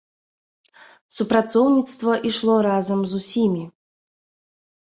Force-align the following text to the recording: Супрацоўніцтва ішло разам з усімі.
Супрацоўніцтва 1.17 2.11
ішло 2.31 2.57
разам 2.71 2.99
з 3.15 3.23
усімі. 3.23 3.63